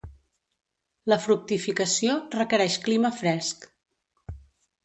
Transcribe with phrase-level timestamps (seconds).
[1.13, 3.69] La fructificació requereix clima fresc.